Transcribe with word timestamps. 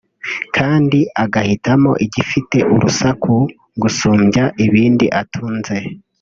kandi 0.55 0.99
agahitamo 1.23 1.91
igifite 2.05 2.57
urusaku 2.73 3.33
gusumbya 3.81 4.43
ibindi 4.65 5.05
atunze 5.21 5.75